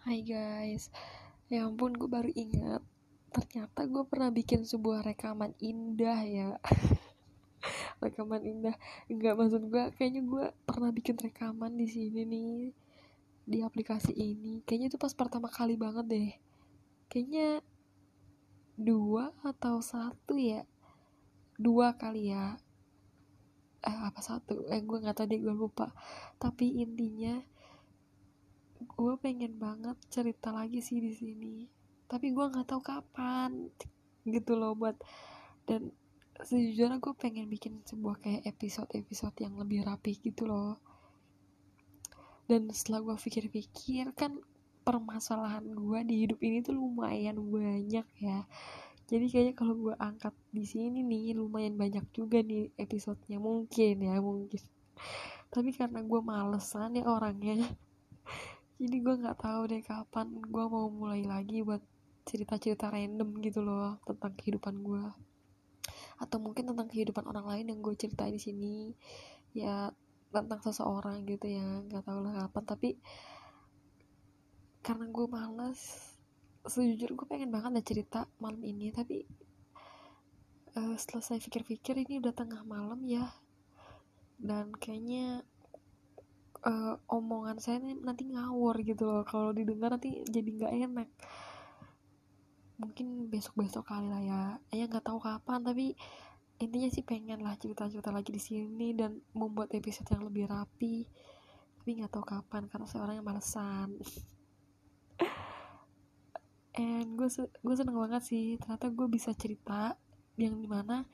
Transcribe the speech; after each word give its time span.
Hai 0.00 0.24
guys, 0.24 0.88
ya 1.52 1.68
ampun 1.68 1.92
gue 1.92 2.08
baru 2.08 2.32
ingat. 2.32 2.80
Ternyata 3.36 3.84
gue 3.84 4.00
pernah 4.08 4.32
bikin 4.32 4.64
sebuah 4.64 5.04
rekaman 5.04 5.52
indah 5.60 6.24
ya. 6.24 6.56
Rekaman 8.00 8.40
indah. 8.40 8.72
Nggak 9.12 9.36
maksud 9.36 9.68
gue 9.68 9.92
kayaknya 10.00 10.24
gue 10.24 10.44
pernah 10.64 10.88
bikin 10.88 11.20
rekaman 11.20 11.76
di 11.76 11.84
sini 11.84 12.24
nih. 12.24 12.72
Di 13.44 13.60
aplikasi 13.60 14.16
ini. 14.16 14.64
Kayaknya 14.64 14.88
itu 14.88 14.96
pas 14.96 15.12
pertama 15.12 15.52
kali 15.52 15.76
banget 15.76 16.08
deh. 16.08 16.32
Kayaknya 17.12 17.60
dua 18.80 19.36
atau 19.44 19.84
satu 19.84 20.40
ya? 20.40 20.64
Dua 21.60 21.92
kali 22.00 22.32
ya. 22.32 22.56
Eh 23.84 23.98
apa 24.00 24.24
satu? 24.24 24.64
Eh 24.72 24.80
gue 24.80 24.96
nggak 24.96 25.12
tahu 25.12 25.28
deh 25.28 25.44
gue 25.44 25.52
lupa. 25.52 25.92
Tapi 26.40 26.88
intinya 26.88 27.59
gue 29.00 29.16
pengen 29.16 29.56
banget 29.56 29.96
cerita 30.12 30.52
lagi 30.52 30.84
sih 30.84 31.00
di 31.00 31.16
sini. 31.16 31.64
Tapi 32.04 32.36
gue 32.36 32.44
nggak 32.52 32.68
tahu 32.68 32.84
kapan 32.84 33.72
gitu 34.28 34.60
loh 34.60 34.76
buat 34.76 35.00
dan 35.64 35.88
sejujurnya 36.44 37.00
gue 37.00 37.14
pengen 37.16 37.48
bikin 37.48 37.80
sebuah 37.88 38.20
kayak 38.20 38.44
episode-episode 38.44 39.32
yang 39.40 39.56
lebih 39.56 39.88
rapi 39.88 40.20
gitu 40.20 40.44
loh. 40.44 40.76
Dan 42.44 42.68
setelah 42.68 43.00
gue 43.08 43.16
pikir-pikir 43.16 44.12
kan 44.12 44.36
permasalahan 44.84 45.64
gue 45.64 45.98
di 46.04 46.28
hidup 46.28 46.40
ini 46.44 46.60
tuh 46.60 46.76
lumayan 46.76 47.40
banyak 47.40 48.04
ya. 48.20 48.38
Jadi 49.08 49.26
kayaknya 49.32 49.54
kalau 49.56 49.74
gue 49.80 49.94
angkat 49.96 50.36
di 50.52 50.68
sini 50.68 51.00
nih 51.00 51.32
lumayan 51.40 51.80
banyak 51.80 52.04
juga 52.12 52.44
nih 52.44 52.68
episodenya. 52.76 53.40
Mungkin 53.40 53.96
ya 53.96 54.20
mungkin. 54.20 54.60
Tapi 55.48 55.72
karena 55.72 56.04
gue 56.04 56.20
malesan 56.20 57.00
ya 57.00 57.08
orangnya 57.08 57.64
jadi 58.80 58.96
gue 58.96 59.14
nggak 59.20 59.38
tahu 59.44 59.60
deh 59.68 59.84
kapan 59.84 60.26
gue 60.40 60.64
mau 60.64 60.88
mulai 60.88 61.22
lagi 61.28 61.60
buat 61.60 61.84
cerita-cerita 62.24 62.88
random 62.88 63.36
gitu 63.44 63.60
loh 63.60 64.00
tentang 64.08 64.32
kehidupan 64.32 64.80
gue 64.80 65.04
atau 66.20 66.36
mungkin 66.36 66.68
tentang 66.68 66.86
kehidupan 66.86 67.24
orang 67.24 67.48
lain 67.48 67.66
yang 67.72 67.80
gue 67.80 67.96
ceritain 67.96 68.36
di 68.36 68.42
sini. 68.42 68.76
Ya 69.56 69.90
tentang 70.30 70.62
seseorang 70.62 71.26
gitu 71.26 71.48
ya 71.48 71.64
nggak 71.88 72.04
tahu 72.04 72.20
lah 72.28 72.44
kapan. 72.46 72.64
Tapi 72.68 72.90
karena 74.84 75.08
gue 75.08 75.26
males 75.26 75.80
sejujur 76.68 77.16
gue 77.16 77.26
pengen 77.26 77.48
banget 77.48 77.70
ada 77.72 77.82
cerita 77.82 78.20
malam 78.36 78.60
ini. 78.60 78.92
Tapi 78.92 79.24
uh, 80.76 80.94
setelah 81.00 81.24
saya 81.24 81.40
pikir-pikir 81.40 82.04
ini 82.04 82.20
udah 82.20 82.36
tengah 82.36 82.62
malam 82.68 83.00
ya. 83.08 83.32
Dan 84.36 84.76
kayaknya 84.76 85.48
uh, 86.64 86.96
omongan 87.08 87.56
saya 87.60 87.78
nanti 87.80 88.28
ngawur 88.28 88.80
gitu 88.84 89.08
loh. 89.08 89.24
Kalau 89.24 89.52
didengar 89.54 89.96
nanti 89.96 90.20
jadi 90.28 90.48
nggak 90.48 90.72
enak. 90.88 91.08
Mungkin 92.80 93.28
besok 93.28 93.60
besok 93.60 93.84
kali 93.88 94.08
lah 94.08 94.22
ya. 94.22 94.42
Ya 94.72 94.84
nggak 94.88 95.04
tahu 95.04 95.20
kapan 95.20 95.60
tapi 95.64 95.96
intinya 96.60 96.88
sih 96.92 97.04
pengen 97.04 97.40
lah 97.40 97.56
cerita-cerita 97.56 98.12
lagi 98.12 98.36
di 98.36 98.42
sini 98.42 98.92
dan 98.92 99.16
membuat 99.32 99.72
episode 99.72 100.08
yang 100.12 100.24
lebih 100.28 100.44
rapi. 100.48 101.08
Tapi 101.80 101.90
nggak 102.00 102.12
tahu 102.12 102.24
kapan 102.24 102.68
karena 102.68 102.86
saya 102.88 103.04
orang 103.08 103.16
yang 103.20 103.28
malesan. 103.28 103.96
And 106.80 107.16
gue 107.16 107.28
gue 107.40 107.74
seneng 107.76 107.96
banget 107.96 108.22
sih. 108.24 108.56
Ternyata 108.60 108.92
gue 108.92 109.06
bisa 109.08 109.32
cerita 109.32 109.96
yang 110.36 110.56
di 110.56 110.68
mana 110.68 111.04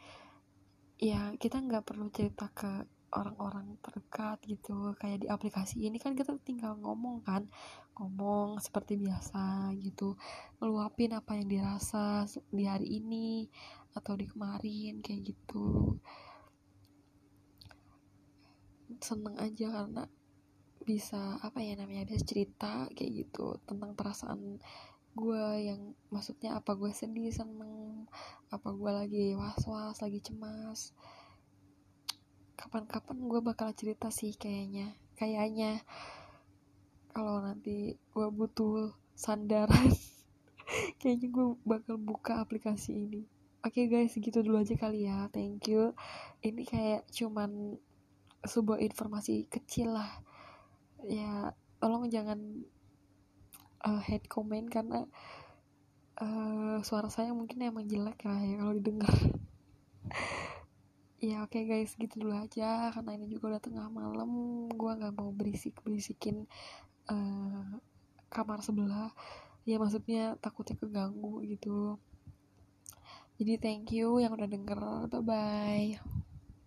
ya 0.96 1.34
kita 1.36 1.60
nggak 1.60 1.84
perlu 1.84 2.08
cerita 2.08 2.48
ke 2.54 2.95
orang-orang 3.16 3.80
terdekat 3.80 4.38
gitu 4.44 4.92
kayak 5.00 5.24
di 5.24 5.28
aplikasi 5.32 5.88
ini 5.88 5.96
kan 5.96 6.12
kita 6.12 6.36
tinggal 6.44 6.76
ngomong 6.76 7.24
kan 7.24 7.48
ngomong 7.96 8.60
seperti 8.60 9.00
biasa 9.00 9.72
gitu 9.80 10.20
ngeluapin 10.60 11.16
apa 11.16 11.40
yang 11.40 11.48
dirasa 11.48 12.28
di 12.52 12.64
hari 12.68 13.00
ini 13.00 13.48
atau 13.96 14.12
di 14.12 14.28
kemarin 14.28 15.00
kayak 15.00 15.32
gitu. 15.32 15.96
Seneng 19.00 19.40
aja 19.40 19.66
karena 19.72 20.04
bisa 20.86 21.40
apa 21.42 21.58
ya 21.64 21.74
namanya 21.74 22.06
bisa 22.06 22.22
cerita 22.22 22.86
kayak 22.94 23.26
gitu 23.26 23.58
tentang 23.66 23.96
perasaan 23.98 24.62
gue 25.16 25.46
yang 25.64 25.96
maksudnya 26.12 26.60
apa 26.60 26.76
gue 26.76 26.92
sedih 26.92 27.32
seneng 27.32 28.04
apa 28.52 28.68
gue 28.70 28.90
lagi 28.92 29.26
was 29.32 29.64
was 29.64 29.98
lagi 30.04 30.20
cemas 30.20 30.92
kapan-kapan 32.56 33.16
gue 33.28 33.40
bakal 33.44 33.70
cerita 33.76 34.08
sih 34.08 34.32
kayaknya. 34.34 34.96
Kayaknya 35.14 35.84
kalau 37.12 37.40
nanti 37.40 37.96
gue 37.96 38.28
butuh 38.28 38.92
sandaran 39.16 39.92
kayaknya 41.00 41.28
gue 41.32 41.46
bakal 41.64 41.96
buka 42.00 42.40
aplikasi 42.40 43.08
ini. 43.08 43.22
Oke 43.64 43.84
okay 43.84 43.92
guys 43.92 44.16
segitu 44.16 44.40
dulu 44.40 44.60
aja 44.60 44.74
kali 44.74 45.06
ya. 45.06 45.28
Thank 45.30 45.70
you. 45.70 45.92
Ini 46.40 46.62
kayak 46.64 47.08
cuman 47.12 47.76
sebuah 48.44 48.80
informasi 48.80 49.48
kecil 49.52 49.96
lah. 49.96 50.10
Ya 51.04 51.54
tolong 51.80 52.08
jangan 52.08 52.40
uh, 53.84 54.00
hate 54.02 54.26
comment 54.26 54.66
karena 54.66 55.04
uh, 56.20 56.78
suara 56.82 57.08
saya 57.12 57.32
mungkin 57.32 57.62
emang 57.62 57.86
jelek 57.86 58.20
lah 58.24 58.40
ya 58.40 58.54
kalau 58.60 58.72
didengar 58.76 59.12
ya 61.26 61.42
oke 61.42 61.58
okay 61.58 61.62
guys 61.66 61.92
gitu 61.98 62.22
dulu 62.22 62.34
aja. 62.38 62.94
Karena 62.94 63.10
ini 63.18 63.26
juga 63.26 63.56
udah 63.56 63.62
tengah 63.62 63.86
malam 63.90 64.30
gue 64.70 64.92
nggak 64.98 65.14
mau 65.18 65.30
berisik 65.34 65.74
berisikin 65.82 66.46
uh, 67.10 67.66
kamar 68.30 68.62
sebelah. 68.62 69.10
Ya 69.66 69.82
maksudnya 69.82 70.38
takutnya 70.38 70.78
keganggu 70.78 71.42
gitu. 71.42 71.98
Jadi 73.36 73.52
thank 73.60 73.92
you 73.92 74.22
yang 74.22 74.32
udah 74.32 74.48
denger. 74.48 74.80
Bye 75.10 75.22
bye 75.22 76.24